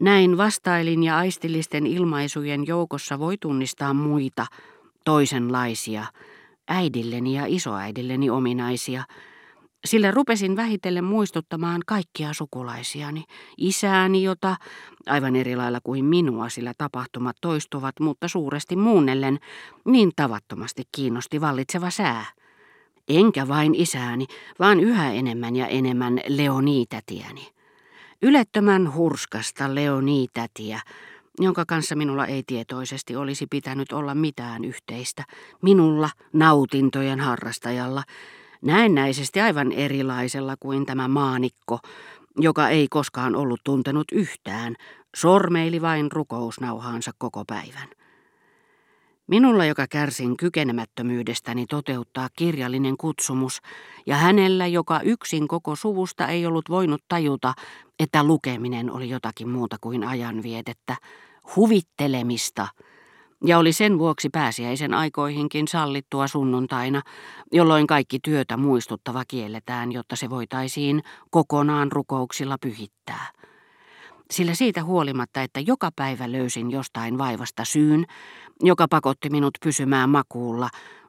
[0.00, 4.46] Näin vastailin ja aistillisten ilmaisujen joukossa voi tunnistaa muita,
[5.04, 6.04] toisenlaisia,
[6.68, 9.04] äidilleni ja isoäidilleni ominaisia,
[9.84, 13.24] sillä rupesin vähitellen muistuttamaan kaikkia sukulaisiani,
[13.58, 14.56] isääni, jota
[15.06, 19.38] aivan eri lailla kuin minua, sillä tapahtumat toistuvat, mutta suuresti muunnellen,
[19.84, 22.24] niin tavattomasti kiinnosti vallitseva sää.
[23.08, 24.26] Enkä vain isääni,
[24.58, 27.55] vaan yhä enemmän ja enemmän Leonitätiäni.
[28.22, 30.80] Ylettömän hurskasta Leonitätiä,
[31.40, 35.24] jonka kanssa minulla ei tietoisesti olisi pitänyt olla mitään yhteistä,
[35.62, 38.02] minulla nautintojen harrastajalla,
[38.62, 41.78] näennäisesti aivan erilaisella kuin tämä maanikko,
[42.36, 44.74] joka ei koskaan ollut tuntenut yhtään,
[45.16, 47.88] sormeili vain rukousnauhaansa koko päivän.
[49.26, 53.60] Minulla, joka kärsin kykenemättömyydestäni toteuttaa kirjallinen kutsumus,
[54.06, 57.54] ja hänellä, joka yksin koko suvusta ei ollut voinut tajuta,
[57.98, 60.96] että lukeminen oli jotakin muuta kuin ajanvietettä,
[61.56, 62.68] huvittelemista,
[63.44, 67.02] ja oli sen vuoksi pääsiäisen aikoihinkin sallittua sunnuntaina,
[67.52, 73.26] jolloin kaikki työtä muistuttava kielletään, jotta se voitaisiin kokonaan rukouksilla pyhittää.
[74.30, 78.04] Sillä siitä huolimatta, että joka päivä löysin jostain vaivasta syyn,
[78.62, 80.68] joka pakotti minut pysymään makuulla,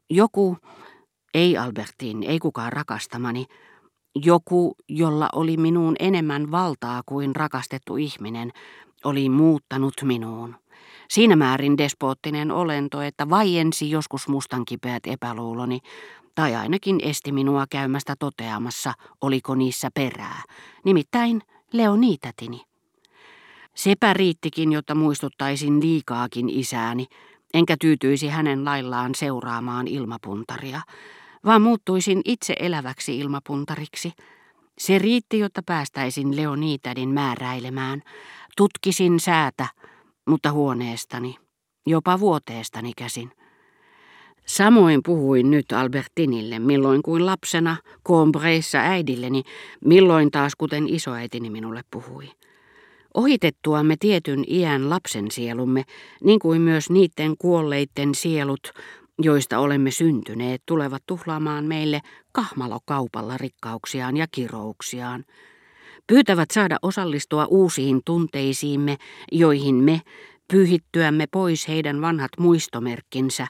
[0.10, 0.58] joku,
[1.34, 3.45] ei Albertin, ei kukaan rakastamani,
[4.16, 8.52] joku, jolla oli minuun enemmän valtaa kuin rakastettu ihminen,
[9.04, 10.56] oli muuttanut minuun.
[11.10, 15.80] Siinä määrin despoottinen olento, että vaiensi joskus mustan kipeät epäluuloni,
[16.36, 20.44] tai ainakin esti minua käymästä toteamassa, oliko niissä perää,
[20.86, 21.42] nimittäin
[21.73, 22.62] Leonitätini.
[23.78, 27.06] Sepä riittikin, jotta muistuttaisin liikaakin isääni,
[27.53, 30.81] enkä tyytyisi hänen laillaan seuraamaan ilmapuntaria,
[31.45, 34.11] vaan muuttuisin itse eläväksi ilmapuntariksi.
[34.78, 38.02] Se riitti, jotta päästäisin Leonitädin määräilemään.
[38.58, 39.67] Tutkisin säätä,
[40.28, 41.36] mutta huoneestani,
[41.86, 43.31] jopa vuoteestani käsin.
[44.45, 47.77] Samoin puhuin nyt Albertinille, milloin kuin lapsena,
[48.08, 49.44] Combreissa äidilleni,
[49.86, 52.32] milloin taas kuten isoäitini minulle puhui.
[53.17, 55.83] Ohitettuamme tietyn iän lapsen sielumme,
[56.23, 58.72] niin kuin myös niiden kuolleiden sielut,
[59.20, 62.02] joista olemme syntyneet, tulevat tuhlaamaan meille
[62.32, 65.23] kahmalokaupalla rikkauksiaan ja kirouksiaan.
[66.08, 68.98] Pyytävät saada osallistua uusiin tunteisiimme,
[69.32, 70.02] joihin me,
[70.52, 73.48] pyyhittyämme pois heidän vanhat muistomerkkinsä,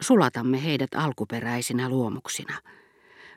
[0.00, 2.54] sulatamme heidät alkuperäisinä luomuksina.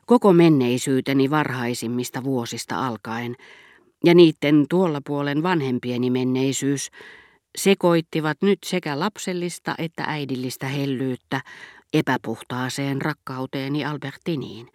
[0.06, 3.36] Koko menneisyyteni varhaisimmista vuosista alkaen,
[4.04, 6.90] ja niiden tuolla puolen vanhempieni menneisyys,
[7.58, 11.42] sekoittivat nyt sekä lapsellista että äidillistä hellyyttä
[11.94, 14.70] epäpuhtaaseen rakkauteeni Albertiniin.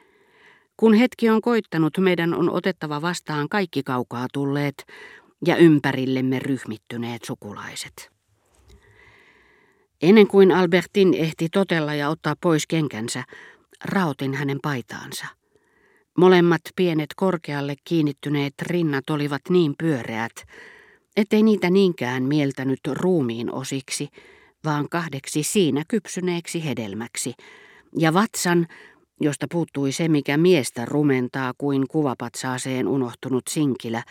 [0.77, 4.87] Kun hetki on koittanut, meidän on otettava vastaan kaikki kaukaa tulleet
[5.47, 8.11] ja ympärillemme ryhmittyneet sukulaiset.
[10.03, 13.25] Ennen kuin Albertin ehti totella ja ottaa pois kenkänsä,
[13.85, 15.38] raotin hänen paitaansa.
[16.19, 20.33] Molemmat pienet korkealle kiinnittyneet rinnat olivat niin pyöreät,
[21.17, 24.09] ettei niitä niinkään mieltänyt ruumiin osiksi,
[24.65, 27.35] vaan kahdeksi siinä kypsyneeksi hedelmäksi,
[27.99, 28.67] ja vatsan,
[29.21, 34.03] josta puuttui se, mikä miestä rumentaa kuin kuvapatsaaseen unohtunut sinkilä,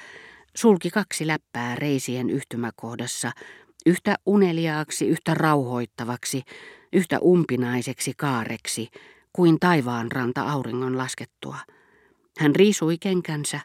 [0.55, 3.31] sulki kaksi läppää reisien yhtymäkohdassa,
[3.85, 6.41] yhtä uneliaaksi, yhtä rauhoittavaksi,
[6.93, 8.87] yhtä umpinaiseksi kaareksi,
[9.33, 11.57] kuin taivaan ranta auringon laskettua.
[12.37, 13.59] Hän riisui kenkänsä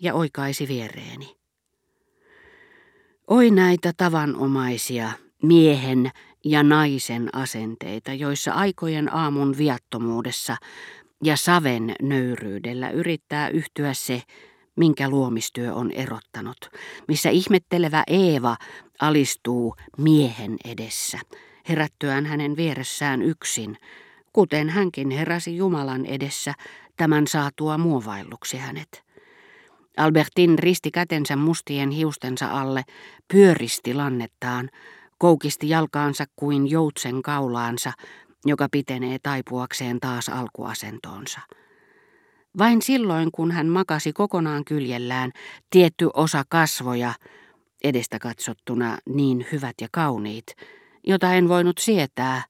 [0.00, 1.36] ja oikaisi viereeni.
[3.28, 5.10] Oi näitä tavanomaisia
[5.42, 6.10] miehen
[6.44, 10.56] ja naisen asenteita, joissa aikojen aamun viattomuudessa
[11.24, 14.22] ja saven nöyryydellä yrittää yhtyä se,
[14.76, 16.70] minkä luomistyö on erottanut,
[17.08, 18.56] missä ihmettelevä Eeva
[19.00, 21.18] alistuu miehen edessä,
[21.68, 23.76] herättyään hänen vieressään yksin,
[24.32, 26.54] kuten hänkin heräsi Jumalan edessä
[27.00, 29.04] tämän saatua muovailluksi hänet.
[29.96, 32.82] Albertin risti kätensä mustien hiustensa alle,
[33.32, 34.68] pyöristi lannettaan,
[35.18, 37.92] koukisti jalkaansa kuin joutsen kaulaansa,
[38.46, 41.40] joka pitenee taipuakseen taas alkuasentoonsa.
[42.58, 45.30] Vain silloin, kun hän makasi kokonaan kyljellään,
[45.70, 47.12] tietty osa kasvoja,
[47.84, 50.46] edestä katsottuna niin hyvät ja kauniit,
[51.06, 52.42] jota en voinut sietää,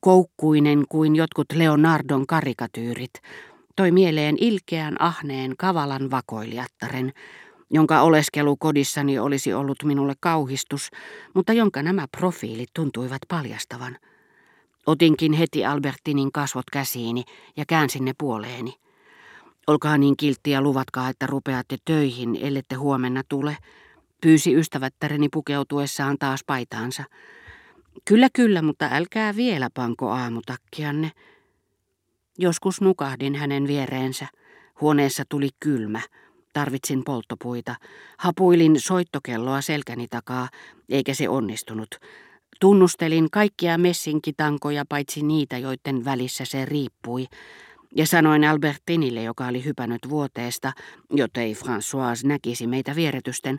[0.00, 3.12] koukkuinen kuin jotkut Leonardon karikatyyrit,
[3.76, 7.12] toi mieleen ilkeän ahneen kavalan vakoilijattaren,
[7.70, 10.90] jonka oleskelu kodissani olisi ollut minulle kauhistus,
[11.34, 13.98] mutta jonka nämä profiilit tuntuivat paljastavan.
[14.86, 17.24] Otinkin heti Albertinin kasvot käsiini
[17.56, 18.74] ja käänsin ne puoleeni.
[19.66, 23.56] Olkaa niin kiltti ja luvatkaa, että rupeatte töihin, ellette huomenna tule.
[24.20, 27.04] pyysi ystävättäreni pukeutuessaan taas paitaansa.
[28.04, 31.12] Kyllä, kyllä, mutta älkää vielä panko aamutakkianne.
[32.38, 34.26] Joskus nukahdin hänen viereensä.
[34.80, 36.00] Huoneessa tuli kylmä.
[36.52, 37.74] Tarvitsin polttopuita.
[38.18, 40.48] Hapuilin soittokelloa selkäni takaa,
[40.88, 41.94] eikä se onnistunut.
[42.60, 47.26] Tunnustelin kaikkia messinkitankoja paitsi niitä, joiden välissä se riippui.
[47.96, 50.72] Ja sanoin Albertinille, joka oli hypännyt vuoteesta,
[51.10, 53.58] jottei François näkisi meitä vieretysten,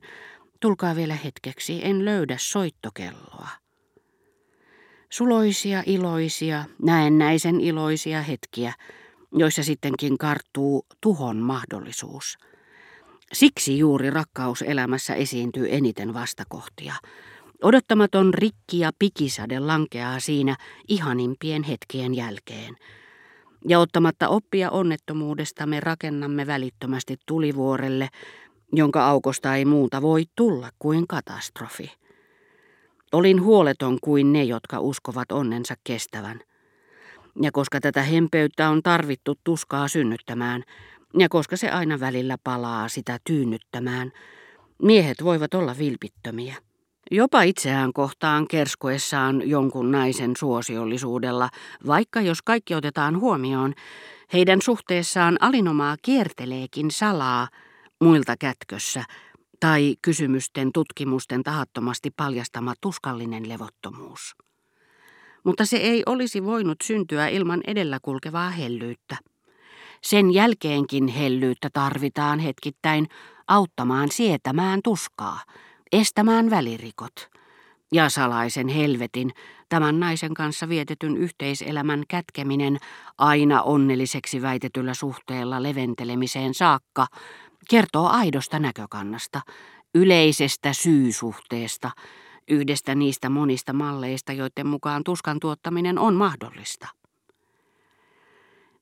[0.62, 3.66] tulkaa vielä hetkeksi, en löydä soittokelloa.
[5.09, 8.74] Suloisia, iloisia, näennäisen iloisia hetkiä,
[9.31, 12.38] joissa sittenkin karttuu tuhon mahdollisuus.
[13.33, 16.94] Siksi juuri rakkaus elämässä esiintyy eniten vastakohtia.
[17.63, 20.56] Odottamaton rikki ja pikisade lankeaa siinä
[20.88, 22.75] ihanimpien hetkien jälkeen.
[23.68, 28.09] Ja ottamatta oppia onnettomuudesta me rakennamme välittömästi tulivuorelle,
[28.71, 31.92] jonka aukosta ei muuta voi tulla kuin katastrofi.
[33.12, 36.39] Olin huoleton kuin ne, jotka uskovat onnensa kestävän.
[37.42, 40.63] Ja koska tätä hempeyttä on tarvittu tuskaa synnyttämään,
[41.19, 44.12] ja koska se aina välillä palaa sitä tyynnyttämään,
[44.83, 46.56] miehet voivat olla vilpittömiä.
[47.12, 51.50] Jopa itseään kohtaan kerskoessaan jonkun naisen suosiollisuudella,
[51.88, 53.74] vaikka jos kaikki otetaan huomioon,
[54.33, 57.48] heidän suhteessaan alinomaa kierteleekin salaa
[58.01, 59.04] muilta kätkössä
[59.59, 64.36] tai kysymysten tutkimusten tahattomasti paljastama tuskallinen levottomuus.
[65.44, 69.18] Mutta se ei olisi voinut syntyä ilman edellä kulkevaa hellyyttä.
[70.04, 73.07] Sen jälkeenkin hellyyttä tarvitaan hetkittäin
[73.48, 75.39] auttamaan sietämään tuskaa,
[75.92, 77.30] estämään välirikot
[77.92, 79.31] ja salaisen helvetin,
[79.69, 82.77] tämän naisen kanssa vietetyn yhteiselämän kätkeminen
[83.18, 87.07] aina onnelliseksi väitetyllä suhteella leventelemiseen saakka,
[87.69, 89.41] kertoo aidosta näkökannasta,
[89.95, 91.91] yleisestä syysuhteesta,
[92.47, 96.87] yhdestä niistä monista malleista, joiden mukaan tuskan tuottaminen on mahdollista.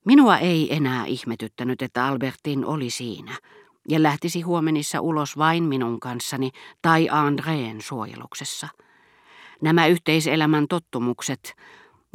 [0.06, 3.38] Minua ei enää ihmetyttänyt, että Albertin oli siinä
[3.90, 8.68] ja lähtisi huomenissa ulos vain minun kanssani tai Andreen suojeluksessa.
[9.62, 11.56] Nämä yhteiselämän tottumukset,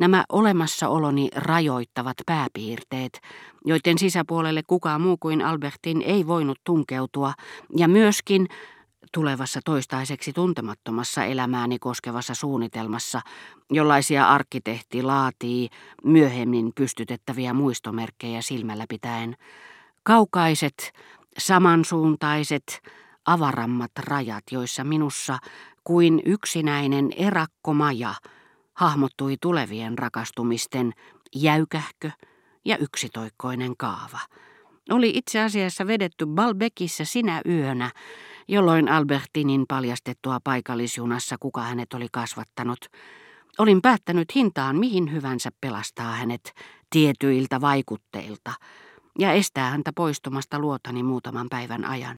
[0.01, 3.21] nämä olemassaoloni rajoittavat pääpiirteet,
[3.65, 7.33] joiden sisäpuolelle kukaan muu kuin Albertin ei voinut tunkeutua,
[7.77, 8.47] ja myöskin
[9.13, 13.21] tulevassa toistaiseksi tuntemattomassa elämääni koskevassa suunnitelmassa,
[13.71, 15.69] jollaisia arkkitehti laatii
[16.05, 19.37] myöhemmin pystytettäviä muistomerkkejä silmällä pitäen.
[20.03, 20.93] Kaukaiset,
[21.39, 22.83] samansuuntaiset,
[23.27, 25.39] avarammat rajat, joissa minussa
[25.85, 28.15] kuin yksinäinen erakkomaja
[28.81, 30.93] hahmottui tulevien rakastumisten
[31.35, 32.11] jäykähkö
[32.65, 34.19] ja yksitoikkoinen kaava.
[34.91, 37.91] Oli itse asiassa vedetty Balbekissä sinä yönä,
[38.49, 42.79] jolloin Albertinin paljastettua paikallisjunassa, kuka hänet oli kasvattanut,
[43.59, 46.53] olin päättänyt hintaan mihin hyvänsä pelastaa hänet
[46.91, 48.53] tietyiltä vaikutteilta
[49.19, 52.09] ja estää häntä poistumasta luotani muutaman päivän ajan.